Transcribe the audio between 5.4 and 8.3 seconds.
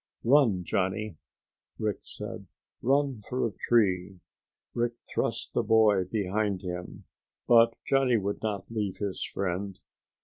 the boy behind him, but Johnny